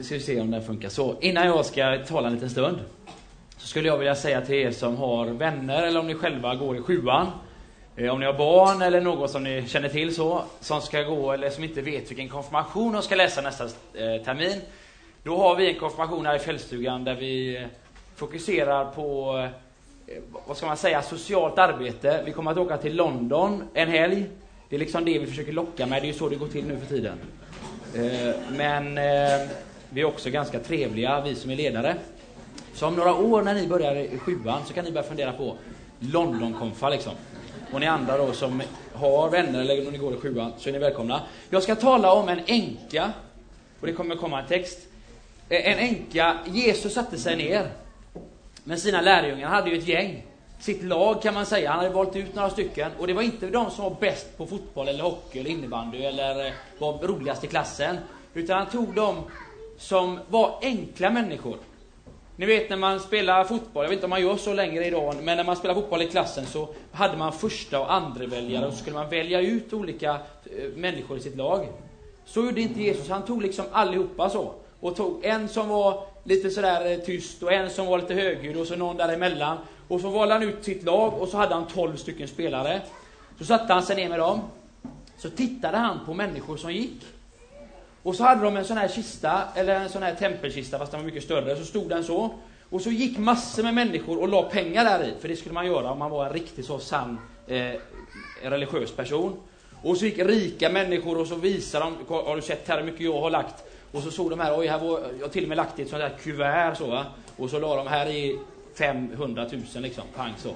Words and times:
ska 0.00 0.14
vi 0.14 0.20
se 0.20 0.40
om 0.40 0.50
den 0.50 0.62
funkar 0.62 0.88
så. 0.88 1.16
Innan 1.20 1.46
jag 1.46 1.66
ska 1.66 1.98
tala 2.08 2.28
en 2.28 2.34
liten 2.34 2.50
stund 2.50 2.78
så 3.56 3.68
skulle 3.68 3.88
jag 3.88 3.98
vilja 3.98 4.14
säga 4.14 4.40
till 4.40 4.54
er 4.54 4.70
som 4.70 4.96
har 4.96 5.26
vänner 5.26 5.82
eller 5.82 6.00
om 6.00 6.06
ni 6.06 6.14
själva 6.14 6.54
går 6.54 6.76
i 6.76 6.80
sjuan 6.80 7.26
eh, 7.96 8.12
om 8.12 8.20
ni 8.20 8.26
har 8.26 8.32
barn 8.32 8.82
eller 8.82 9.00
någon 9.00 9.28
som 9.28 9.44
ni 9.44 9.68
känner 9.68 9.88
till 9.88 10.14
så, 10.14 10.42
som 10.60 10.80
ska 10.80 11.02
gå 11.02 11.32
eller 11.32 11.50
som 11.50 11.64
inte 11.64 11.82
vet 11.82 12.10
vilken 12.10 12.28
konfirmation 12.28 12.92
de 12.92 13.02
ska 13.02 13.14
läsa 13.14 13.40
nästa 13.40 13.64
eh, 13.64 14.22
termin. 14.24 14.60
Då 15.22 15.38
har 15.38 15.56
vi 15.56 15.72
en 15.72 15.78
konfirmation 15.78 16.26
här 16.26 16.36
i 16.36 16.38
fältstugan 16.38 17.04
där 17.04 17.14
vi 17.14 17.56
eh, 17.56 17.62
fokuserar 18.16 18.84
på, 18.84 19.48
vad 20.46 20.56
ska 20.56 20.66
man 20.66 20.76
säga, 20.76 21.02
socialt 21.02 21.58
arbete. 21.58 22.22
Vi 22.26 22.32
kommer 22.32 22.50
att 22.50 22.58
åka 22.58 22.76
till 22.76 22.96
London 22.96 23.62
en 23.74 23.88
helg. 23.88 24.24
Det 24.68 24.76
är 24.76 24.80
liksom 24.80 25.04
det 25.04 25.18
vi 25.18 25.26
försöker 25.26 25.52
locka 25.52 25.86
med, 25.86 26.02
det 26.02 26.06
är 26.06 26.12
ju 26.12 26.18
så 26.18 26.28
det 26.28 26.36
går 26.36 26.48
till 26.48 26.64
nu 26.66 26.76
för 26.76 26.86
tiden. 26.86 27.18
Men 28.50 28.98
vi 29.94 30.00
är 30.00 30.04
också 30.04 30.30
ganska 30.30 30.58
trevliga, 30.58 31.20
vi 31.20 31.34
som 31.34 31.50
är 31.50 31.56
ledare. 31.56 31.96
Så 32.74 32.86
om 32.86 32.96
några 32.96 33.14
år 33.14 33.42
när 33.42 33.54
ni 33.54 33.66
börjar 33.66 33.96
i 33.96 34.18
sjuan 34.18 34.62
så 34.66 34.74
kan 34.74 34.84
ni 34.84 34.90
börja 34.90 35.06
fundera 35.08 35.32
på 35.32 35.56
Londonkonfa 35.98 36.88
liksom. 36.88 37.12
Och 37.72 37.80
ni 37.80 37.86
andra 37.86 38.16
då 38.16 38.32
som 38.32 38.62
har 38.94 39.30
vänner 39.30 39.60
eller 39.60 39.86
om 39.86 39.92
ni 39.92 39.98
går 39.98 40.14
i 40.14 40.16
sjuan 40.16 40.52
så 40.58 40.68
är 40.68 40.72
ni 40.72 40.78
välkomna. 40.78 41.22
Jag 41.50 41.62
ska 41.62 41.74
tala 41.74 42.12
om 42.12 42.28
en 42.28 42.40
änka. 42.46 43.12
Och 43.80 43.86
det 43.86 43.92
kommer 43.92 44.16
komma 44.16 44.40
en 44.40 44.48
text. 44.48 44.78
Eh, 45.48 45.72
en 45.72 45.78
änka, 45.78 46.38
Jesus 46.46 46.94
satte 46.94 47.18
sig 47.18 47.36
ner 47.36 47.70
med 48.64 48.78
sina 48.78 49.00
lärjungar. 49.00 49.46
Han 49.46 49.56
hade 49.56 49.70
ju 49.70 49.78
ett 49.78 49.88
gäng. 49.88 50.26
Sitt 50.60 50.82
lag 50.82 51.22
kan 51.22 51.34
man 51.34 51.46
säga. 51.46 51.70
Han 51.70 51.78
hade 51.78 51.90
valt 51.90 52.16
ut 52.16 52.34
några 52.34 52.50
stycken. 52.50 52.90
Och 52.98 53.06
det 53.06 53.12
var 53.12 53.22
inte 53.22 53.46
de 53.46 53.70
som 53.70 53.84
var 53.84 53.96
bäst 54.00 54.38
på 54.38 54.46
fotboll 54.46 54.88
eller 54.88 55.02
hockey 55.02 55.38
eller 55.40 55.50
innebandy 55.50 56.02
eller 56.02 56.46
eh, 56.46 56.52
var 56.78 56.98
roligast 56.98 57.44
i 57.44 57.46
klassen. 57.46 57.96
Utan 58.34 58.58
han 58.58 58.66
tog 58.66 58.94
dem 58.94 59.16
som 59.78 60.18
var 60.28 60.58
enkla 60.62 61.10
människor. 61.10 61.56
Ni 62.36 62.46
vet 62.46 62.70
när 62.70 62.76
man 62.76 63.00
spelar 63.00 63.44
fotboll, 63.44 63.84
jag 63.84 63.88
vet 63.88 63.96
inte 63.96 64.06
om 64.06 64.10
man 64.10 64.20
gör 64.20 64.36
så 64.36 64.54
längre 64.54 64.86
idag, 64.86 65.14
men 65.22 65.36
när 65.36 65.44
man 65.44 65.56
spelar 65.56 65.74
fotboll 65.74 66.02
i 66.02 66.06
klassen 66.06 66.46
så 66.46 66.68
hade 66.92 67.16
man 67.16 67.32
första 67.32 67.80
och 67.80 67.92
andra 67.92 68.26
väljare 68.26 68.66
och 68.66 68.72
så 68.72 68.78
skulle 68.78 68.96
man 68.96 69.10
välja 69.10 69.40
ut 69.40 69.72
olika 69.72 70.10
eh, 70.10 70.68
människor 70.76 71.16
i 71.16 71.20
sitt 71.20 71.36
lag. 71.36 71.68
Så 72.24 72.44
gjorde 72.44 72.60
inte 72.60 72.82
Jesus, 72.82 73.08
han 73.08 73.24
tog 73.24 73.42
liksom 73.42 73.64
allihopa 73.72 74.30
så. 74.30 74.54
Och 74.80 74.96
tog 74.96 75.24
en 75.24 75.48
som 75.48 75.68
var 75.68 76.04
lite 76.24 76.50
sådär 76.50 76.92
eh, 76.92 76.98
tyst 76.98 77.42
och 77.42 77.52
en 77.52 77.70
som 77.70 77.86
var 77.86 77.98
lite 77.98 78.14
högljudd 78.14 78.56
och 78.56 78.66
så 78.66 78.76
någon 78.76 78.96
däremellan. 78.96 79.58
Och 79.88 80.00
så 80.00 80.08
valde 80.08 80.34
han 80.34 80.42
ut 80.42 80.64
sitt 80.64 80.82
lag 80.82 81.14
och 81.14 81.28
så 81.28 81.36
hade 81.36 81.54
han 81.54 81.66
12 81.66 81.96
stycken 81.96 82.28
spelare. 82.28 82.80
Så 83.38 83.44
satte 83.44 83.72
han 83.72 83.82
sig 83.82 83.96
ner 83.96 84.08
med 84.08 84.18
dem. 84.18 84.40
Så 85.16 85.30
tittade 85.30 85.76
han 85.76 85.98
på 86.06 86.14
människor 86.14 86.56
som 86.56 86.72
gick. 86.72 87.02
Och 88.02 88.14
så 88.14 88.24
hade 88.24 88.42
de 88.44 88.56
en 88.56 88.64
sån 88.64 88.76
här 88.76 88.88
kista, 88.88 89.42
eller 89.54 89.74
en 89.74 89.88
sån 89.88 90.02
här 90.02 90.14
tempelkista 90.14 90.78
fast 90.78 90.92
den 90.92 91.00
var 91.00 91.06
mycket 91.06 91.24
större, 91.24 91.56
så 91.56 91.64
stod 91.64 91.88
den 91.88 92.04
så. 92.04 92.34
Och 92.70 92.80
så 92.80 92.90
gick 92.90 93.18
massor 93.18 93.62
med 93.62 93.74
människor 93.74 94.20
och 94.20 94.28
la 94.28 94.42
pengar 94.42 94.84
där 94.84 95.04
i, 95.04 95.20
för 95.20 95.28
det 95.28 95.36
skulle 95.36 95.54
man 95.54 95.66
göra 95.66 95.90
om 95.90 95.98
man 95.98 96.10
var 96.10 96.26
en 96.26 96.32
riktigt 96.32 96.66
så 96.66 96.78
sann 96.78 97.18
eh, 97.46 97.72
religiös 98.42 98.92
person. 98.92 99.36
Och 99.82 99.96
så 99.96 100.04
gick 100.04 100.18
rika 100.18 100.70
människor 100.70 101.18
och 101.18 101.26
så 101.26 101.34
visade 101.34 101.84
de, 101.84 102.14
har 102.14 102.36
du 102.36 102.42
sett 102.42 102.68
här 102.68 102.78
hur 102.78 102.84
mycket 102.84 103.00
jag 103.00 103.20
har 103.20 103.30
lagt? 103.30 103.64
Och 103.92 104.02
så 104.02 104.10
såg 104.10 104.30
de 104.30 104.40
här, 104.40 104.58
oj 104.58 104.66
här 104.66 104.78
var, 104.78 105.00
jag 105.18 105.26
har 105.26 105.32
till 105.32 105.42
och 105.42 105.48
med 105.48 105.56
lagt 105.56 105.78
i 105.78 105.82
ett 105.82 105.88
sånt 105.88 106.02
här 106.02 106.16
kuvert 106.22 106.74
så 106.74 106.86
va. 106.86 107.04
Och 107.36 107.50
så 107.50 107.58
la 107.58 107.76
de 107.76 107.86
här 107.86 108.06
i 108.10 108.38
500 108.74 109.46
000 109.52 109.82
liksom, 109.82 110.04
pang 110.16 110.32
så. 110.38 110.54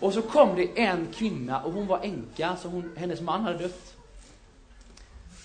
Och 0.00 0.14
så 0.14 0.22
kom 0.22 0.56
det 0.56 0.80
en 0.80 1.06
kvinna 1.14 1.60
och 1.62 1.72
hon 1.72 1.86
var 1.86 2.00
änka, 2.02 2.56
så 2.62 2.68
hon, 2.68 2.92
hennes 2.96 3.20
man 3.20 3.40
hade 3.40 3.58
dött. 3.58 3.94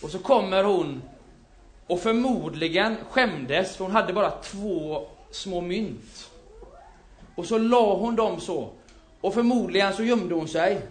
Och 0.02 0.10
så 0.10 0.20
kommer 0.20 0.64
hon 0.64 1.02
och 1.88 2.00
förmodligen 2.00 2.96
skämdes, 3.10 3.76
för 3.76 3.84
hon 3.84 3.94
hade 3.94 4.14
bara 4.14 4.32
två 4.32 5.08
små 5.32 5.62
mynt. 5.62 6.30
Och 7.36 7.46
så 7.46 7.58
la 7.58 7.96
hon 7.96 8.16
dem 8.16 8.40
så. 8.40 8.70
Och 9.22 9.34
förmodligen 9.34 9.94
så 9.94 10.04
gömde 10.04 10.36
hon 10.36 10.48
sig. 10.48 10.82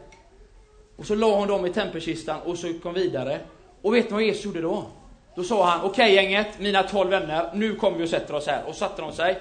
Och 0.96 1.06
så 1.06 1.14
la 1.14 1.36
hon 1.36 1.48
dem 1.48 1.66
i 1.66 1.72
tempelkistan 1.72 2.40
och 2.40 2.58
så 2.58 2.66
gick 2.66 2.84
hon 2.84 2.94
vidare. 2.94 3.40
Och 3.82 3.94
vet 3.94 4.04
ni 4.04 4.12
vad 4.12 4.22
Jesus 4.22 4.44
gjorde 4.44 4.60
då? 4.60 4.86
Då 5.34 5.44
sa 5.44 5.70
han, 5.70 5.80
okej 5.80 5.90
okay, 5.90 6.14
gänget, 6.14 6.58
mina 6.58 6.82
tolv 6.82 7.10
vänner, 7.10 7.50
nu 7.54 7.74
kommer 7.74 7.98
vi 7.98 8.04
och 8.04 8.08
sätter 8.08 8.34
oss 8.34 8.46
här. 8.46 8.64
Och 8.66 8.74
satte 8.74 9.02
de 9.02 9.12
sig 9.12 9.40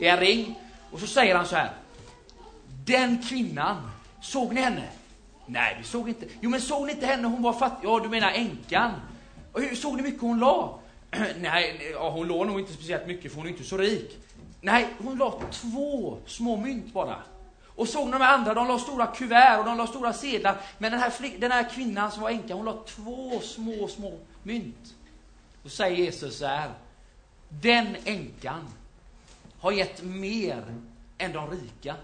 i 0.00 0.06
en 0.06 0.20
ring. 0.20 0.54
Och 0.92 1.00
så 1.00 1.06
säger 1.06 1.34
han 1.34 1.46
så 1.46 1.56
här. 1.56 1.70
Den 2.86 3.22
kvinnan, 3.28 3.90
såg 4.22 4.54
ni 4.54 4.60
henne? 4.60 4.88
Nej, 5.46 5.76
vi 5.78 5.84
såg 5.84 6.08
inte. 6.08 6.26
Jo, 6.40 6.50
men 6.50 6.60
såg 6.60 6.86
ni 6.86 6.92
inte 6.92 7.06
henne? 7.06 7.28
Hon 7.28 7.42
var 7.42 7.52
fattig. 7.52 7.88
Ja, 7.88 8.00
du 8.00 8.08
menar 8.08 8.30
änkan. 8.30 8.92
Såg 9.74 9.96
ni 9.96 10.02
mycket 10.02 10.20
hon 10.20 10.40
la? 10.40 10.78
Nej, 11.36 11.90
ja, 11.92 12.10
hon 12.10 12.28
låg 12.28 12.46
nog 12.46 12.60
inte 12.60 12.72
speciellt 12.72 13.06
mycket 13.06 13.32
för 13.32 13.38
hon 13.38 13.46
är 13.46 13.50
inte 13.50 13.64
så 13.64 13.76
rik. 13.76 14.18
Nej, 14.60 14.86
hon 14.98 15.18
la 15.18 15.40
två 15.50 16.18
små 16.26 16.56
mynt 16.56 16.92
bara. 16.92 17.16
Och 17.76 17.88
såg 17.88 18.06
ni 18.06 18.12
de 18.12 18.22
andra, 18.22 18.54
de 18.54 18.68
la 18.68 18.78
stora 18.78 19.06
kuvert 19.06 19.58
och 19.58 19.64
de 19.64 19.76
la 19.76 19.86
stora 19.86 20.12
sedlar. 20.12 20.56
Men 20.78 20.92
den 20.92 21.00
här, 21.00 21.38
den 21.38 21.52
här 21.52 21.70
kvinnan 21.70 22.10
som 22.10 22.22
var 22.22 22.30
änka, 22.30 22.54
hon 22.54 22.64
la 22.64 22.76
två 22.86 23.40
små, 23.40 23.88
små 23.88 24.18
mynt. 24.42 24.94
Då 25.62 25.68
säger 25.68 25.96
Jesus 25.96 26.38
så 26.38 26.46
här. 26.46 26.70
Den 27.48 27.96
änkan 28.04 28.68
har 29.60 29.72
gett 29.72 30.02
mer 30.02 30.64
än 31.18 31.32
de 31.32 31.50
rika. 31.50 31.94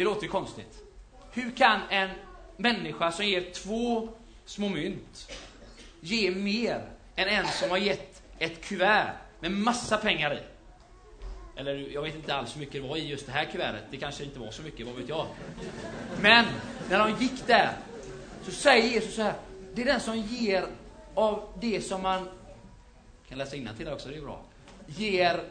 Det 0.00 0.04
låter 0.04 0.22
ju 0.22 0.28
konstigt. 0.28 0.82
Hur 1.32 1.50
kan 1.50 1.80
en 1.90 2.10
människa 2.56 3.12
som 3.12 3.26
ger 3.26 3.50
två 3.52 4.08
små 4.44 4.68
mynt 4.68 5.32
ge 6.00 6.30
mer 6.30 6.88
än 7.16 7.28
en 7.28 7.46
som 7.46 7.70
har 7.70 7.78
gett 7.78 8.22
ett 8.38 8.64
kuvert 8.64 9.12
med 9.40 9.52
massa 9.52 9.96
pengar 9.96 10.34
i? 10.34 10.40
Eller 11.60 11.74
jag 11.74 12.02
vet 12.02 12.14
inte 12.14 12.34
alls 12.34 12.56
hur 12.56 12.60
mycket 12.60 12.82
det 12.82 12.88
var 12.88 12.96
i 12.96 13.08
just 13.08 13.26
det 13.26 13.32
här 13.32 13.44
kuvertet. 13.44 13.84
Det 13.90 13.96
kanske 13.96 14.24
inte 14.24 14.38
var 14.38 14.50
så 14.50 14.62
mycket, 14.62 14.86
vad 14.86 14.96
vet 14.96 15.08
jag. 15.08 15.26
Men 16.22 16.44
när 16.90 16.98
de 16.98 17.24
gick 17.24 17.46
där 17.46 17.70
så 18.44 18.50
säger 18.50 18.88
Jesus 18.88 19.14
så 19.14 19.22
här. 19.22 19.34
Det 19.74 19.82
är 19.82 19.86
den 19.86 20.00
som 20.00 20.16
ger 20.18 20.66
av 21.14 21.48
det 21.60 21.80
som 21.80 22.02
man, 22.02 22.28
kan 23.28 23.38
läsa 23.38 23.56
innantill 23.56 23.88
också, 23.88 24.08
det 24.08 24.16
är 24.16 24.22
bra. 24.22 24.40
Ger 24.86 25.44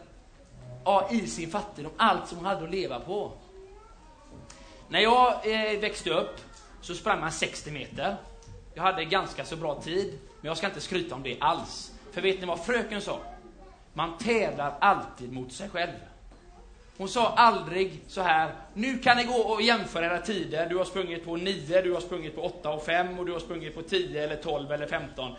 ja, 0.86 1.10
i 1.12 1.28
sin 1.28 1.50
fattigdom 1.50 1.94
allt 1.98 2.28
som 2.28 2.38
hon 2.38 2.46
hade 2.46 2.64
att 2.64 2.72
leva 2.72 3.00
på. 3.00 3.34
När 4.90 5.00
jag 5.00 5.34
eh, 5.44 5.80
växte 5.80 6.10
upp 6.10 6.36
så 6.82 6.96
sprang 6.96 7.20
man 7.20 7.32
60 7.32 7.72
meter. 7.72 8.16
Jag 8.74 8.84
hade 8.84 9.06
ganska 9.06 9.46
så 9.46 9.56
bra 9.56 9.82
tid, 9.82 10.20
men 10.42 10.48
jag 10.48 10.58
ska 10.58 10.68
inte 10.68 10.82
skryta 10.82 11.16
om 11.16 11.24
det 11.24 11.38
alls. 11.40 11.92
För 12.12 12.22
vet 12.22 12.40
ni 12.40 12.46
vad 12.46 12.66
fröken 12.66 13.02
sa? 13.02 13.20
Man 13.94 14.18
tävlar 14.18 14.74
alltid 14.82 15.34
mot 15.34 15.54
sig 15.54 15.70
själv. 15.70 15.92
Hon 16.98 17.10
sa 17.10 17.28
aldrig 17.30 18.02
så 18.08 18.22
här, 18.22 18.52
nu 18.74 18.98
kan 18.98 19.18
ni 19.18 19.24
gå 19.24 19.34
och 19.34 19.62
jämföra 19.62 20.06
era 20.06 20.22
tider. 20.22 20.70
Du 20.70 20.78
har 20.78 20.86
sprungit 20.86 21.26
på 21.26 21.36
9, 21.36 21.82
du 21.82 21.94
har 21.94 22.02
sprungit 22.02 22.36
på 22.36 22.42
8 22.42 22.70
och 22.70 22.86
5 22.86 23.20
och 23.20 23.26
du 23.26 23.32
har 23.32 23.40
sprungit 23.40 23.76
på 23.76 23.82
10 23.82 24.24
eller 24.24 24.36
12 24.36 24.72
eller 24.72 24.88
15. 24.88 25.36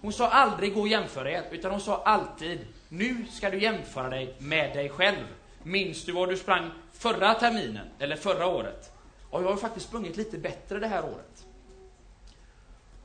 Hon 0.00 0.12
sa 0.12 0.28
aldrig 0.28 0.74
gå 0.74 0.80
och 0.80 0.88
jämföra 0.88 1.30
er, 1.30 1.42
utan 1.50 1.70
hon 1.70 1.80
sa 1.80 2.02
alltid, 2.04 2.58
nu 2.88 3.26
ska 3.30 3.50
du 3.50 3.62
jämföra 3.62 4.08
dig 4.08 4.34
med 4.38 4.76
dig 4.76 4.88
själv. 4.88 5.26
Minns 5.66 6.04
du 6.04 6.12
vad 6.12 6.28
du 6.28 6.36
sprang 6.36 6.70
förra 6.92 7.34
terminen, 7.34 7.86
eller 7.98 8.16
förra 8.16 8.46
året. 8.46 8.92
Och 9.30 9.42
jag 9.42 9.48
har 9.48 9.56
faktiskt 9.56 9.86
sprungit 9.86 10.16
lite 10.16 10.38
bättre 10.38 10.78
det 10.78 10.86
här 10.86 11.04
året. 11.04 11.46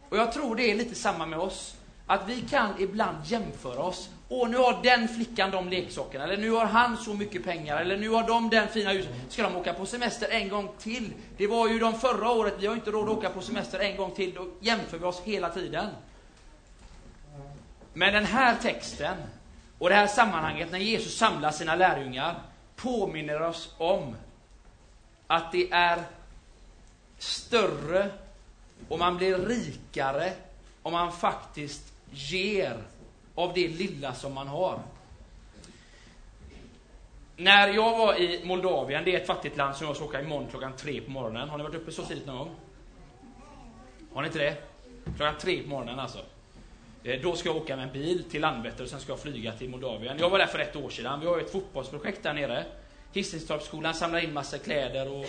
Och 0.10 0.18
jag 0.18 0.34
tror 0.34 0.56
det 0.56 0.72
är 0.72 0.76
lite 0.76 0.96
samma 0.96 1.26
med 1.26 1.40
oss. 1.40 1.76
Att 2.08 2.30
vi 2.30 2.42
kan 2.42 2.74
ibland 2.80 3.18
jämföra 3.26 3.84
oss. 3.84 4.10
Åh, 4.30 4.50
nu 4.50 4.58
har 4.58 4.84
den 4.84 5.08
flickan 5.08 5.52
de 5.52 5.70
leksakerna, 5.70 6.24
eller 6.24 6.38
nu 6.38 6.52
har 6.52 6.66
han 6.66 6.98
så 6.98 7.14
mycket 7.14 7.44
pengar, 7.44 7.78
eller 7.78 7.98
nu 7.98 8.10
har 8.10 8.28
de 8.28 8.50
den 8.50 8.68
fina 8.68 8.92
huset. 8.92 9.12
Ska 9.30 9.44
de 9.44 9.56
åka 9.56 9.74
på 9.74 9.86
semester 9.86 10.30
en 10.30 10.50
gång 10.50 10.70
till? 10.80 11.14
Det 11.38 11.48
var 11.48 11.70
ju 11.70 11.80
de 11.80 12.00
förra 12.00 12.32
året, 12.32 12.54
vi 12.60 12.68
har 12.68 12.74
inte 12.74 12.92
råd 12.92 13.10
att 13.10 13.18
åka 13.18 13.30
på 13.30 13.42
semester 13.42 13.80
en 13.80 13.98
gång 13.98 14.12
till. 14.12 14.34
Då 14.34 14.48
jämför 14.60 14.98
vi 14.98 15.06
oss 15.06 15.22
hela 15.24 15.50
tiden. 15.50 15.88
Men 17.94 18.14
den 18.14 18.26
här 18.26 18.56
texten 18.56 19.16
och 19.78 19.90
det 19.90 19.96
här 19.96 20.08
sammanhanget 20.08 20.72
när 20.72 20.80
Jesus 20.80 21.18
samlar 21.18 21.52
sina 21.52 21.76
lärjungar 21.76 22.36
påminner 22.82 23.42
oss 23.42 23.76
om 23.78 24.16
att 25.28 25.52
det 25.52 25.72
är 25.72 26.04
större 27.18 28.10
och 28.90 29.00
man 29.00 29.18
blir 29.18 29.38
rikare 29.38 30.34
om 30.82 30.94
man 30.94 31.12
faktiskt 31.12 31.94
ger 32.12 32.78
av 33.36 33.54
det 33.54 33.68
lilla 33.68 34.14
som 34.14 34.34
man 34.34 34.48
har. 34.48 34.80
När 37.38 37.68
jag 37.68 37.98
var 37.98 38.16
i 38.16 38.46
Moldavien, 38.46 39.04
det 39.04 39.16
är 39.16 39.20
ett 39.20 39.28
fattigt 39.28 39.58
land 39.58 39.76
som 39.76 39.88
jag 39.88 39.96
ska 39.96 40.06
åka 40.06 40.22
imorgon 40.22 40.48
klockan 40.50 40.74
tre 40.78 41.02
på 41.02 41.12
morgonen. 41.12 41.50
Har 41.50 41.58
ni 41.58 41.64
varit 41.64 41.76
uppe 41.76 41.92
så 41.92 42.06
tidigt 42.06 42.26
någon 42.26 42.38
gång? 42.38 42.56
Har 44.14 44.22
ni 44.22 44.28
inte 44.28 44.40
det? 44.40 44.58
Klockan 45.18 45.38
tre 45.40 45.64
på 45.64 45.70
morgonen 45.70 46.00
alltså. 46.00 46.20
Eh, 47.04 47.22
då 47.22 47.36
ska 47.36 47.50
jag 47.50 47.56
åka 47.56 47.76
med 47.76 47.86
en 47.88 47.94
bil 47.94 48.24
till 48.24 48.42
Landvetter 48.42 48.84
och 48.84 48.90
sen 48.90 49.00
ska 49.00 49.12
jag 49.12 49.20
flyga 49.20 49.52
till 49.52 49.70
Moldavien. 49.70 50.18
Jag 50.20 50.30
var 50.30 50.40
där 50.40 50.48
för 50.48 50.60
ett 50.60 50.76
år 50.76 50.90
sedan. 50.90 51.20
Vi 51.20 51.28
har 51.28 51.40
ett 51.40 51.52
fotbollsprojekt 51.52 52.24
där 52.24 52.34
nere. 52.34 52.66
Hisingstorpsskolan 53.14 53.94
samlar 53.94 54.20
in 54.20 54.34
massa 54.34 54.58
kläder 54.58 55.12
och 55.12 55.26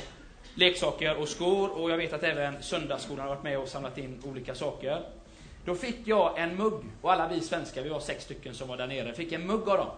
leksaker 0.54 1.16
och 1.16 1.28
skor 1.28 1.70
och 1.70 1.90
jag 1.90 1.96
vet 1.96 2.12
att 2.12 2.22
även 2.22 2.62
Söndagsskolan 2.62 3.28
har 3.28 3.34
varit 3.34 3.44
med 3.44 3.58
och 3.58 3.68
samlat 3.68 3.98
in 3.98 4.22
olika 4.24 4.54
saker. 4.54 5.02
Då 5.64 5.74
fick 5.74 5.98
jag 6.04 6.38
en 6.38 6.56
mugg, 6.56 6.84
och 7.00 7.12
alla 7.12 7.28
vi 7.28 7.40
svenskar, 7.40 7.82
vi 7.82 7.88
var 7.88 8.00
sex 8.00 8.24
stycken 8.24 8.54
som 8.54 8.68
var 8.68 8.76
där 8.76 8.86
nere, 8.86 9.14
fick 9.14 9.32
en 9.32 9.46
mugg 9.46 9.68
av 9.68 9.78
dem. 9.78 9.90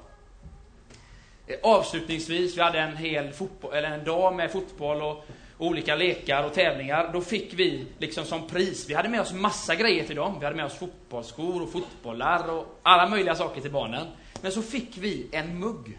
Eh, 1.47 1.57
avslutningsvis, 1.63 2.57
vi 2.57 2.63
hade 2.63 2.79
en 2.79 2.97
hel 2.97 3.33
fotboll, 3.33 3.75
eller 3.75 3.91
en 3.91 4.05
dag 4.05 4.35
med 4.35 4.51
fotboll 4.51 5.03
och 5.03 5.25
olika 5.59 5.95
lekar 5.97 6.45
och 6.45 6.55
tävlingar. 6.55 7.11
Då 7.13 7.21
fick 7.21 7.55
vi 7.55 7.87
liksom 7.99 8.25
som 8.25 8.47
pris, 8.47 8.89
vi 8.89 8.95
hade 8.95 9.09
med 9.09 9.21
oss 9.21 9.33
massa 9.33 9.75
grejer 9.75 10.05
till 10.05 10.17
dem. 10.17 10.39
Vi 10.39 10.45
hade 10.45 10.57
med 10.57 10.65
oss 10.65 10.79
fotbollsskor 10.79 11.63
och 11.63 11.73
fotbollar 11.73 12.51
och 12.51 12.81
alla 12.83 13.09
möjliga 13.09 13.35
saker 13.35 13.61
till 13.61 13.73
barnen. 13.73 14.07
Men 14.43 14.53
så 14.53 14.63
fick 14.63 14.99
vi 14.99 15.27
en 15.33 15.59
mugg. 15.59 15.99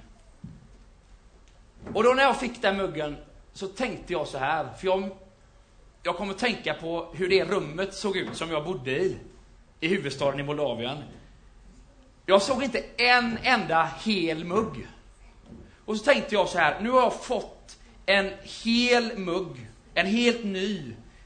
Och 1.94 2.04
då 2.04 2.10
när 2.10 2.24
jag 2.24 2.40
fick 2.40 2.62
den 2.62 2.78
muggen 2.78 3.18
så 3.54 3.68
tänkte 3.68 4.14
jag 4.14 4.28
så 4.28 4.38
här, 4.38 4.68
för 4.80 4.88
jag, 4.88 5.10
jag 6.04 6.18
kommer 6.18 6.34
att 6.34 6.40
tänka 6.40 6.74
på 6.74 7.08
hur 7.14 7.30
det 7.30 7.46
rummet 7.46 7.94
såg 7.94 8.18
ut 8.18 8.36
som 8.36 8.52
jag 8.52 8.64
bodde 8.66 8.92
i, 8.92 9.18
i 9.80 9.88
huvudstaden 9.88 10.40
i 10.40 10.44
Moldavien. 10.44 10.98
Jag 12.26 12.42
såg 12.42 12.64
inte 12.64 12.84
en 12.98 13.38
enda 13.44 13.90
hel 14.04 14.44
mugg. 14.44 14.88
Och 15.86 15.98
så 15.98 16.04
tänkte 16.04 16.36
jag 16.36 16.50
så 16.50 16.58
här, 16.58 16.82
nu 16.82 16.90
har 16.90 17.02
jag 17.02 17.24
fått 17.24 17.55
en 18.06 18.32
hel 18.64 19.18
mugg, 19.18 19.68
en 19.94 20.06
helt 20.06 20.44
ny. 20.44 20.82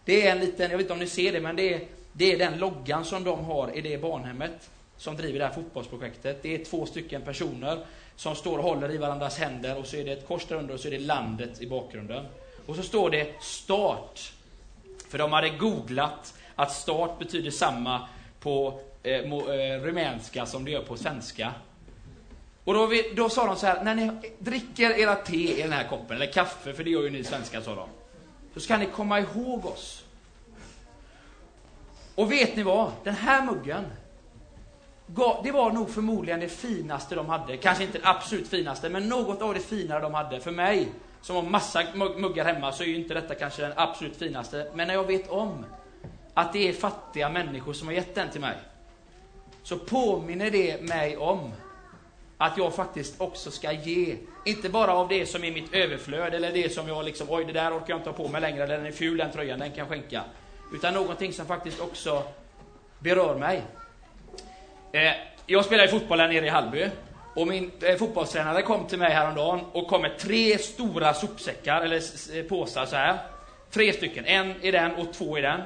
Det 0.05 0.27
är 0.27 0.31
en 0.31 0.39
liten, 0.39 0.71
jag 0.71 0.77
vet 0.77 0.85
inte 0.85 0.93
om 0.93 0.99
ni 0.99 1.07
ser 1.07 1.31
det, 1.31 1.39
men 1.39 1.55
det 1.55 1.73
är, 1.73 1.81
det 2.13 2.33
är 2.33 2.37
den 2.37 2.59
loggan 2.59 3.05
som 3.05 3.23
de 3.23 3.45
har 3.45 3.77
i 3.77 3.81
det 3.81 4.01
barnhemmet 4.01 4.69
som 4.97 5.17
driver 5.17 5.39
det 5.39 5.45
här 5.45 5.53
fotbollsprojektet. 5.53 6.43
Det 6.43 6.55
är 6.55 6.65
två 6.65 6.85
stycken 6.85 7.21
personer 7.21 7.85
som 8.15 8.35
står 8.35 8.57
och 8.57 8.63
håller 8.63 8.91
i 8.91 8.97
varandras 8.97 9.37
händer 9.37 9.77
och 9.77 9.85
så 9.85 9.97
är 9.97 10.05
det 10.05 10.11
ett 10.11 10.27
kors 10.27 10.45
där 10.45 10.55
under 10.55 10.73
och 10.73 10.79
så 10.79 10.87
är 10.87 10.91
det 10.91 10.99
landet 10.99 11.61
i 11.61 11.67
bakgrunden. 11.67 12.25
Och 12.65 12.75
så 12.75 12.83
står 12.83 13.09
det 13.09 13.33
start. 13.41 14.33
För 15.09 15.17
de 15.17 15.33
hade 15.33 15.49
googlat 15.49 16.33
att 16.55 16.71
start 16.71 17.19
betyder 17.19 17.51
samma 17.51 18.07
på 18.39 18.81
eh, 19.03 19.13
eh, 19.13 19.81
rumänska 19.81 20.45
som 20.45 20.65
det 20.65 20.71
gör 20.71 20.83
på 20.83 20.97
svenska. 20.97 21.53
Och 22.69 22.75
då, 22.75 22.85
vi, 22.85 23.13
då 23.15 23.29
sa 23.29 23.45
de 23.45 23.55
så 23.55 23.65
här, 23.65 23.83
när 23.83 23.95
ni 23.95 24.11
dricker 24.39 24.89
era 24.89 25.15
te 25.15 25.59
i 25.59 25.61
den 25.61 25.71
här 25.71 25.87
koppen, 25.87 26.15
eller 26.15 26.31
kaffe, 26.31 26.73
för 26.73 26.83
det 26.83 26.89
gör 26.89 27.01
ju 27.01 27.09
ni 27.09 27.23
svenskar, 27.23 27.61
sa 27.61 27.75
de. 27.75 27.89
Så 28.53 28.59
ska 28.59 28.77
ni 28.77 28.85
komma 28.85 29.19
ihåg 29.19 29.65
oss. 29.65 30.03
Och 32.15 32.31
vet 32.31 32.55
ni 32.55 32.63
vad? 32.63 32.91
Den 33.03 33.15
här 33.15 33.45
muggen, 33.45 33.85
det 35.43 35.51
var 35.51 35.71
nog 35.71 35.89
förmodligen 35.89 36.39
det 36.39 36.49
finaste 36.49 37.15
de 37.15 37.29
hade. 37.29 37.57
Kanske 37.57 37.83
inte 37.83 37.97
det 37.97 38.07
absolut 38.07 38.47
finaste, 38.47 38.89
men 38.89 39.09
något 39.09 39.41
av 39.41 39.53
det 39.53 39.59
finare 39.59 39.99
de 39.99 40.13
hade. 40.13 40.39
För 40.39 40.51
mig, 40.51 40.91
som 41.21 41.35
har 41.35 41.43
massa 41.43 41.83
muggar 41.95 42.45
hemma, 42.45 42.71
så 42.71 42.83
är 42.83 42.87
ju 42.87 42.95
inte 42.95 43.13
detta 43.13 43.35
kanske 43.35 43.61
den 43.61 43.73
absolut 43.75 44.17
finaste. 44.17 44.71
Men 44.73 44.87
när 44.87 44.93
jag 44.93 45.03
vet 45.03 45.29
om 45.29 45.65
att 46.33 46.53
det 46.53 46.69
är 46.69 46.73
fattiga 46.73 47.29
människor 47.29 47.73
som 47.73 47.87
har 47.87 47.95
gett 47.95 48.15
den 48.15 48.29
till 48.29 48.41
mig, 48.41 48.57
så 49.63 49.77
påminner 49.77 50.51
det 50.51 50.81
mig 50.81 51.17
om 51.17 51.51
att 52.41 52.57
jag 52.57 52.75
faktiskt 52.75 53.21
också 53.21 53.51
ska 53.51 53.71
ge, 53.71 54.15
inte 54.45 54.69
bara 54.69 54.93
av 54.93 55.07
det 55.07 55.25
som 55.25 55.43
är 55.43 55.51
mitt 55.51 55.73
överflöd, 55.73 56.33
eller 56.33 56.51
det 56.51 56.73
som 56.73 56.87
jag 56.87 57.05
liksom, 57.05 57.27
oj 57.29 57.45
det 57.45 57.53
där 57.53 57.71
orkar 57.71 57.85
jag 57.87 57.97
inte 57.99 58.09
ha 58.09 58.17
på 58.17 58.27
mig 58.27 58.41
längre, 58.41 58.65
den 58.65 58.85
är 58.85 58.91
ful 58.91 59.17
den 59.17 59.31
tröjan, 59.31 59.59
den 59.59 59.69
kan 59.69 59.77
jag 59.77 59.87
skänka. 59.87 60.23
Utan 60.73 60.93
någonting 60.93 61.33
som 61.33 61.45
faktiskt 61.45 61.79
också 61.79 62.23
berör 62.99 63.35
mig. 63.35 63.61
Eh, 64.91 65.11
jag 65.45 65.65
spelar 65.65 65.83
ju 65.83 65.89
fotboll 65.89 66.19
här 66.19 66.27
nere 66.27 66.45
i 66.45 66.49
Hallby. 66.49 66.89
Och 67.35 67.47
min 67.47 67.71
eh, 67.81 67.95
fotbollstränare 67.95 68.61
kom 68.61 68.87
till 68.87 68.99
mig 68.99 69.11
häromdagen 69.11 69.59
och 69.71 69.87
kom 69.87 70.01
med 70.01 70.17
tre 70.17 70.57
stora 70.57 71.13
sopsäckar, 71.13 71.81
eller 71.81 72.43
påsar 72.43 72.85
så 72.85 72.95
här. 72.95 73.17
Tre 73.71 73.93
stycken, 73.93 74.25
en 74.25 74.53
i 74.61 74.71
den 74.71 74.95
och 74.95 75.13
två 75.13 75.37
i 75.37 75.41
den. 75.41 75.61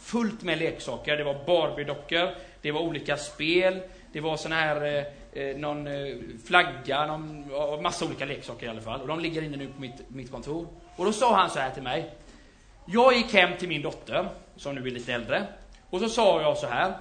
Fullt 0.00 0.42
med 0.42 0.58
leksaker. 0.58 1.16
Det 1.16 1.24
var 1.24 1.34
Barbie-dockor, 1.46 2.34
det 2.62 2.72
var 2.72 2.80
olika 2.80 3.16
spel, 3.16 3.80
det 4.12 4.20
var 4.20 4.36
såna 4.36 4.54
här 4.54 4.96
eh, 4.98 5.04
Eh, 5.34 5.56
någon 5.56 5.86
eh, 5.86 6.16
flagga, 6.44 7.06
någon, 7.06 7.82
massa 7.82 8.04
olika 8.04 8.24
leksaker 8.24 8.66
i 8.66 8.68
alla 8.68 8.80
fall. 8.80 9.00
Och 9.00 9.08
de 9.08 9.20
ligger 9.20 9.42
inne 9.42 9.56
nu 9.56 9.68
på 9.68 9.80
mitt, 9.80 10.10
mitt 10.10 10.30
kontor. 10.30 10.66
Och 10.96 11.04
då 11.04 11.12
sa 11.12 11.36
han 11.36 11.50
så 11.50 11.58
här 11.58 11.70
till 11.70 11.82
mig. 11.82 12.14
Jag 12.86 13.16
gick 13.16 13.34
hem 13.34 13.58
till 13.58 13.68
min 13.68 13.82
dotter, 13.82 14.28
som 14.56 14.74
nu 14.74 14.86
är 14.86 14.90
lite 14.90 15.12
äldre. 15.12 15.46
Och 15.90 16.00
så 16.00 16.08
sa 16.08 16.42
jag 16.42 16.56
så 16.56 16.66
här. 16.66 16.94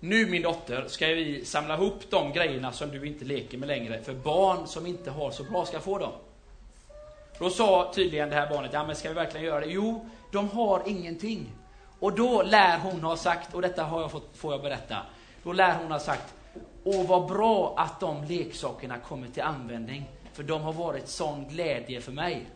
Nu 0.00 0.26
min 0.26 0.42
dotter 0.42 0.84
ska 0.88 1.06
vi 1.06 1.44
samla 1.44 1.74
ihop 1.74 2.10
de 2.10 2.32
grejerna 2.32 2.72
som 2.72 2.90
du 2.90 3.06
inte 3.06 3.24
leker 3.24 3.58
med 3.58 3.68
längre, 3.68 4.02
för 4.02 4.12
barn 4.12 4.66
som 4.66 4.86
inte 4.86 5.10
har 5.10 5.30
så 5.30 5.44
bra 5.44 5.64
ska 5.64 5.80
få 5.80 5.98
dem. 5.98 6.12
Då 7.38 7.50
sa 7.50 7.92
tydligen 7.94 8.28
det 8.28 8.34
här 8.34 8.50
barnet, 8.50 8.70
ja 8.72 8.86
men 8.86 8.96
ska 8.96 9.08
vi 9.08 9.14
verkligen 9.14 9.46
göra 9.46 9.60
det? 9.60 9.66
Jo, 9.66 10.10
de 10.32 10.48
har 10.48 10.82
ingenting. 10.86 11.52
Och 12.00 12.12
då 12.12 12.42
lär 12.42 12.78
hon 12.78 13.00
ha 13.00 13.16
sagt, 13.16 13.54
och 13.54 13.62
detta 13.62 13.84
har 13.84 14.00
jag 14.00 14.10
fått, 14.10 14.36
får 14.36 14.52
jag 14.52 14.62
berätta, 14.62 14.96
då 15.42 15.52
lär 15.52 15.78
hon 15.78 15.92
ha 15.92 15.98
sagt, 15.98 16.34
åh 16.86 17.06
vad 17.06 17.28
bra 17.28 17.74
att 17.76 18.00
de 18.00 18.24
leksakerna 18.24 18.98
kommer 18.98 19.28
till 19.28 19.42
användning, 19.42 20.10
för 20.32 20.42
de 20.42 20.62
har 20.62 20.72
varit 20.72 21.08
sån 21.08 21.48
glädje 21.48 22.00
för 22.00 22.12
mig. 22.12 22.46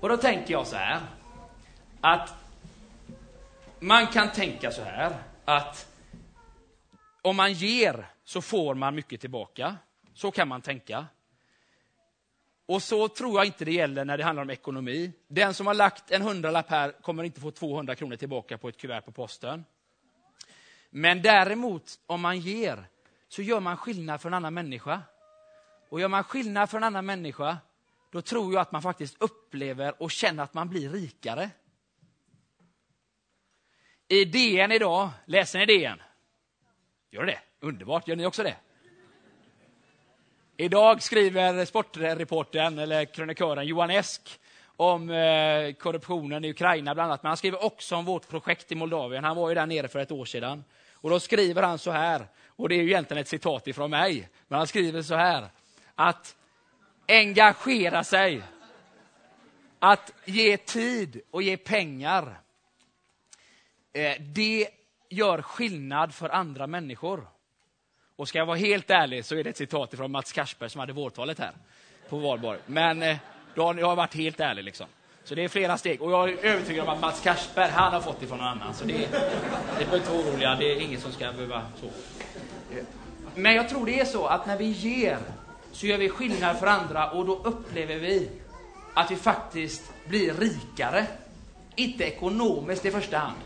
Och 0.00 0.08
då 0.08 0.16
tänker 0.16 0.52
jag 0.52 0.66
så 0.66 0.76
här, 0.76 1.00
att 2.00 2.34
man 3.80 4.06
kan 4.06 4.32
tänka 4.32 4.70
så 4.70 4.82
här 4.82 5.16
att 5.44 5.86
om 7.22 7.36
man 7.36 7.52
ger 7.52 8.06
så 8.24 8.42
får 8.42 8.74
man 8.74 8.94
mycket 8.94 9.20
tillbaka. 9.20 9.76
Så 10.14 10.30
kan 10.30 10.48
man 10.48 10.62
tänka. 10.62 11.06
Och 12.66 12.82
så 12.82 13.08
tror 13.08 13.38
jag 13.38 13.46
inte 13.46 13.64
det 13.64 13.72
gäller 13.72 14.04
när 14.04 14.18
det 14.18 14.24
handlar 14.24 14.42
om 14.42 14.50
ekonomi. 14.50 15.12
Den 15.28 15.54
som 15.54 15.66
har 15.66 15.74
lagt 15.74 16.10
en 16.10 16.22
hundralapp 16.22 16.70
här 16.70 16.92
kommer 17.02 17.24
inte 17.24 17.40
få 17.40 17.50
200 17.50 17.94
kronor 17.94 18.16
tillbaka 18.16 18.58
på 18.58 18.68
ett 18.68 18.76
kuvert 18.76 19.00
på 19.00 19.12
posten. 19.12 19.64
Men 20.90 21.22
däremot, 21.22 22.00
om 22.06 22.20
man 22.20 22.38
ger, 22.38 22.84
så 23.28 23.42
gör 23.42 23.60
man 23.60 23.76
skillnad 23.76 24.20
för 24.20 24.28
en 24.28 24.34
annan 24.34 24.54
människa. 24.54 25.02
Och 25.88 26.00
gör 26.00 26.08
man 26.08 26.24
skillnad 26.24 26.70
för 26.70 26.76
en 26.76 26.84
annan 26.84 27.06
människa, 27.06 27.58
då 28.10 28.22
tror 28.22 28.52
jag 28.52 28.60
att 28.60 28.72
man 28.72 28.82
faktiskt 28.82 29.16
upplever 29.18 30.02
och 30.02 30.10
känner 30.10 30.42
att 30.42 30.54
man 30.54 30.68
blir 30.68 30.90
rikare. 30.90 31.50
I 34.08 34.24
DN 34.24 34.72
idag, 34.72 35.10
läser 35.26 35.58
ni 35.58 35.66
DN? 35.66 36.02
Gör 37.10 37.26
det? 37.26 37.38
Underbart, 37.60 38.08
gör 38.08 38.16
ni 38.16 38.26
också 38.26 38.42
det? 38.42 38.56
Idag 40.56 41.02
skriver 41.02 41.64
sportreportern, 41.64 42.78
eller 42.78 43.04
krönikören 43.04 43.66
Johan 43.66 43.90
Esk, 43.90 44.40
om 44.80 45.10
eh, 45.10 45.72
korruptionen 45.72 46.44
i 46.44 46.50
Ukraina 46.50 46.94
bland 46.94 47.10
annat. 47.10 47.22
Men 47.22 47.30
han 47.30 47.36
skriver 47.36 47.64
också 47.64 47.96
om 47.96 48.04
vårt 48.04 48.28
projekt 48.28 48.72
i 48.72 48.74
Moldavien. 48.74 49.24
Han 49.24 49.36
var 49.36 49.48
ju 49.48 49.54
där 49.54 49.66
nere 49.66 49.88
för 49.88 49.98
ett 49.98 50.12
år 50.12 50.24
sedan. 50.24 50.64
Och 50.94 51.10
då 51.10 51.20
skriver 51.20 51.62
han 51.62 51.78
så 51.78 51.90
här, 51.90 52.26
och 52.46 52.68
det 52.68 52.74
är 52.74 52.82
ju 52.82 52.88
egentligen 52.88 53.20
ett 53.20 53.28
citat 53.28 53.66
ifrån 53.66 53.90
mig, 53.90 54.28
men 54.48 54.58
han 54.58 54.66
skriver 54.66 55.02
så 55.02 55.14
här, 55.14 55.46
att 55.94 56.36
engagera 57.08 58.04
sig, 58.04 58.42
att 59.78 60.12
ge 60.24 60.56
tid 60.56 61.20
och 61.30 61.42
ge 61.42 61.56
pengar, 61.56 62.40
Eh, 63.92 64.20
det 64.20 64.68
gör 65.08 65.42
skillnad 65.42 66.14
för 66.14 66.28
andra 66.28 66.66
människor. 66.66 67.26
Och 68.16 68.28
ska 68.28 68.38
jag 68.38 68.46
vara 68.46 68.56
helt 68.56 68.90
ärlig 68.90 69.24
så 69.24 69.36
är 69.36 69.44
det 69.44 69.50
ett 69.50 69.56
citat 69.56 69.94
ifrån 69.94 70.10
Mats 70.10 70.32
Karsberg 70.32 70.70
som 70.70 70.80
hade 70.80 70.92
vårtalet 70.92 71.38
här 71.38 71.52
på 72.08 72.18
valborg. 72.18 72.58
Men 72.66 73.02
eh, 73.02 73.16
då 73.54 73.64
har 73.64 73.74
jag 73.74 73.96
varit 73.96 74.14
helt 74.14 74.40
ärlig 74.40 74.64
liksom. 74.64 74.86
Så 75.24 75.34
det 75.34 75.44
är 75.44 75.48
flera 75.48 75.78
steg. 75.78 76.02
Och 76.02 76.12
jag 76.12 76.30
är 76.30 76.44
övertygad 76.44 76.88
om 76.88 76.94
att 76.94 77.00
Mats 77.00 77.20
Karsberg, 77.20 77.70
han 77.70 77.92
har 77.92 78.00
fått 78.00 78.20
det 78.20 78.26
från 78.26 78.38
någon 78.38 78.46
annan. 78.46 78.74
Så 78.74 78.84
det, 78.84 78.92
det 78.92 79.10
behöver 79.78 79.96
inte 79.96 80.10
vara 80.10 80.22
oroliga, 80.22 80.54
det 80.54 80.72
är 80.72 80.80
ingen 80.80 81.00
som 81.00 81.12
ska 81.12 81.32
behöva 81.32 81.62
så. 81.80 81.86
Men 83.34 83.54
jag 83.54 83.68
tror 83.68 83.86
det 83.86 84.00
är 84.00 84.04
så 84.04 84.26
att 84.26 84.46
när 84.46 84.56
vi 84.56 84.64
ger 84.64 85.18
så 85.72 85.86
gör 85.86 85.98
vi 85.98 86.08
skillnad 86.08 86.58
för 86.58 86.66
andra 86.66 87.10
och 87.10 87.26
då 87.26 87.36
upplever 87.44 87.96
vi 87.96 88.30
att 88.94 89.10
vi 89.10 89.16
faktiskt 89.16 89.92
blir 90.08 90.34
rikare. 90.34 91.06
Inte 91.76 92.04
ekonomiskt 92.04 92.84
i 92.84 92.90
första 92.90 93.18
hand, 93.18 93.36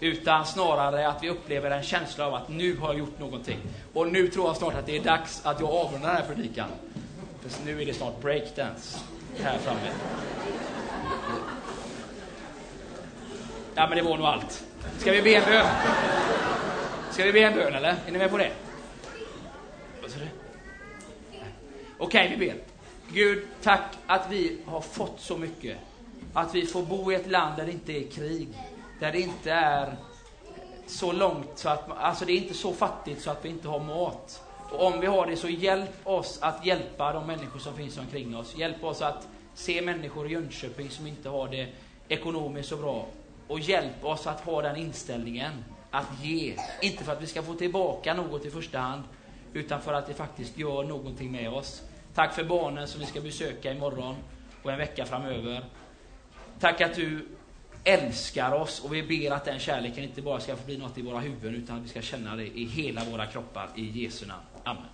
utan 0.00 0.46
snarare 0.46 1.08
att 1.08 1.22
vi 1.22 1.30
upplever 1.30 1.70
en 1.70 1.82
känsla 1.82 2.26
av 2.26 2.34
att 2.34 2.48
nu 2.48 2.76
har 2.76 2.88
jag 2.88 2.98
gjort 2.98 3.18
någonting. 3.18 3.58
Och 3.92 4.12
nu 4.12 4.28
tror 4.28 4.46
jag 4.46 4.56
snart 4.56 4.74
att 4.74 4.86
det 4.86 4.96
är 4.96 5.04
dags 5.04 5.46
att 5.46 5.60
jag 5.60 5.70
avrundar 5.70 6.08
den 6.08 6.16
här 6.16 6.34
predikan. 6.34 6.68
För 7.40 7.64
nu 7.64 7.82
är 7.82 7.86
det 7.86 7.94
snart 7.94 8.20
breakdance 8.22 8.98
här 9.42 9.58
framme. 9.58 9.90
Ja, 13.74 13.86
men 13.88 13.96
det 13.96 14.02
var 14.02 14.16
nog 14.16 14.26
allt. 14.26 14.64
Ska 14.98 15.12
vi 15.12 15.22
be 15.22 15.34
en 15.34 15.44
bön? 15.44 15.66
Ska 17.10 17.24
vi 17.24 17.32
be 17.32 17.40
en 17.40 17.54
bön, 17.54 17.74
eller? 17.74 17.96
Är 18.06 18.12
ni 18.12 18.18
med 18.18 18.30
på 18.30 18.38
det? 18.38 18.50
Okej, 21.98 22.36
vi 22.38 22.46
ber. 22.46 22.56
Gud, 23.08 23.46
tack 23.62 23.98
att 24.06 24.30
vi 24.30 24.58
har 24.66 24.80
fått 24.80 25.20
så 25.20 25.36
mycket. 25.36 25.76
Att 26.32 26.54
vi 26.54 26.66
får 26.66 26.82
bo 26.82 27.12
i 27.12 27.14
ett 27.14 27.30
land 27.30 27.56
där 27.56 27.66
det 27.66 27.72
inte 27.72 27.92
är 27.92 28.10
krig 28.10 28.48
där 29.00 29.12
det 29.12 29.20
inte 29.20 29.52
är 29.52 29.96
så 30.86 31.12
långt 31.12 31.50
så 31.54 31.68
att, 31.68 31.90
alltså 31.98 32.24
det 32.24 32.32
är 32.32 32.36
inte 32.36 32.54
så 32.54 32.72
fattigt 32.72 33.22
så 33.22 33.30
att 33.30 33.44
vi 33.44 33.48
inte 33.48 33.68
har 33.68 33.80
mat. 33.80 34.42
Och 34.78 34.86
om 34.86 35.00
vi 35.00 35.06
har 35.06 35.26
det 35.26 35.36
så 35.36 35.48
hjälp 35.48 35.90
oss 36.04 36.38
att 36.42 36.66
hjälpa 36.66 37.12
de 37.12 37.26
människor 37.26 37.58
som 37.58 37.74
finns 37.74 37.98
omkring 37.98 38.36
oss. 38.36 38.56
Hjälp 38.56 38.84
oss 38.84 39.02
att 39.02 39.28
se 39.54 39.82
människor 39.82 40.26
i 40.26 40.32
Jönköping 40.32 40.90
som 40.90 41.06
inte 41.06 41.28
har 41.28 41.48
det 41.48 41.68
ekonomiskt 42.08 42.68
så 42.68 42.76
bra. 42.76 43.06
och 43.48 43.60
hjälp 43.60 44.04
oss 44.04 44.26
att 44.26 44.40
ha 44.40 44.62
den 44.62 44.76
inställningen 44.76 45.64
att 45.90 46.06
ge. 46.22 46.56
Inte 46.82 47.04
för 47.04 47.12
att 47.12 47.22
vi 47.22 47.26
ska 47.26 47.42
få 47.42 47.54
tillbaka 47.54 48.14
något 48.14 48.44
i 48.44 48.50
första 48.50 48.78
hand, 48.78 49.02
utan 49.52 49.80
för 49.80 49.92
att 49.92 50.06
det 50.06 50.14
faktiskt 50.14 50.58
gör 50.58 50.84
någonting 50.84 51.32
med 51.32 51.50
oss. 51.50 51.82
Tack 52.14 52.34
för 52.34 52.44
barnen 52.44 52.88
som 52.88 53.00
vi 53.00 53.06
ska 53.06 53.20
besöka 53.20 53.72
imorgon 53.72 54.16
och 54.62 54.72
en 54.72 54.78
vecka 54.78 55.04
framöver. 55.04 55.64
Tack 56.60 56.80
att 56.80 56.94
du 56.94 57.28
älskar 57.86 58.52
oss 58.52 58.80
och 58.80 58.94
vi 58.94 59.02
ber 59.02 59.30
att 59.30 59.44
den 59.44 59.58
kärleken 59.58 60.04
inte 60.04 60.22
bara 60.22 60.40
ska 60.40 60.56
få 60.56 60.66
bli 60.66 60.78
något 60.78 60.98
i 60.98 61.02
våra 61.02 61.20
huvuden 61.20 61.54
utan 61.54 61.76
att 61.76 61.84
vi 61.84 61.88
ska 61.88 62.02
känna 62.02 62.36
det 62.36 62.46
i 62.58 62.64
hela 62.64 63.04
våra 63.04 63.26
kroppar 63.26 63.68
i 63.76 64.04
Jesu 64.04 64.26
namn. 64.26 64.42
Amen. 64.64 64.84